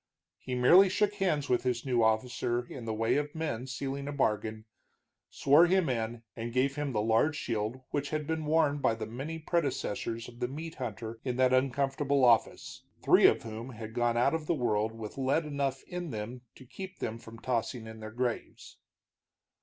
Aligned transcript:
He 0.39 0.55
merely 0.55 0.89
shook 0.89 1.13
hands 1.13 1.47
with 1.47 1.61
his 1.61 1.85
new 1.85 2.01
officer 2.03 2.65
in 2.65 2.85
the 2.85 2.93
way 2.95 3.17
of 3.17 3.35
men 3.35 3.67
sealing 3.67 4.07
a 4.07 4.11
bargain, 4.11 4.65
swore 5.29 5.67
him 5.67 5.89
in, 5.89 6.23
and 6.35 6.51
gave 6.51 6.75
him 6.75 6.91
the 6.91 7.03
large 7.03 7.35
shield 7.37 7.81
which 7.91 8.09
had 8.09 8.25
been 8.25 8.45
worn 8.47 8.79
by 8.79 8.95
the 8.95 9.05
many 9.05 9.37
predecessors 9.37 10.27
of 10.27 10.39
the 10.39 10.47
meat 10.47 10.73
hunter 10.73 11.19
in 11.23 11.35
that 11.35 11.53
uncomfortable 11.53 12.25
office, 12.25 12.83
three 13.03 13.27
of 13.27 13.43
whom 13.43 13.73
had 13.73 13.93
gone 13.93 14.17
out 14.17 14.33
of 14.33 14.47
the 14.47 14.55
world 14.55 14.91
with 14.91 15.19
lead 15.19 15.45
enough 15.45 15.83
in 15.83 16.09
them 16.09 16.41
to 16.55 16.65
keep 16.65 16.97
them 16.97 17.19
from 17.19 17.37
tossing 17.37 17.85
in 17.85 17.99
their 17.99 18.09
graves. 18.09 18.77